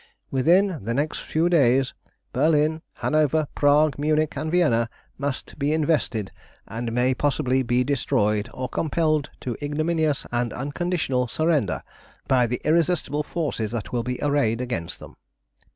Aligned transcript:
"Within 0.31 0.83
the 0.83 0.95
next 0.95 1.19
few 1.19 1.47
days, 1.47 1.93
Berlin, 2.33 2.81
Hanover, 3.05 3.47
Prague, 3.53 3.99
Munich, 3.99 4.35
and 4.35 4.51
Vienna 4.51 4.89
must 5.19 5.59
be 5.59 5.73
invested, 5.73 6.31
and 6.67 6.91
may 6.91 7.13
possibly 7.13 7.61
be 7.61 7.83
destroyed 7.83 8.49
or 8.51 8.67
compelled 8.67 9.29
to 9.41 9.55
ignominious 9.61 10.25
and 10.31 10.53
unconditional 10.53 11.27
surrender 11.27 11.83
by 12.27 12.47
the 12.47 12.59
irresistible 12.65 13.21
forces 13.21 13.69
that 13.69 13.93
will 13.93 14.01
be 14.01 14.17
arrayed 14.23 14.59
against 14.59 14.97
them. 14.99 15.17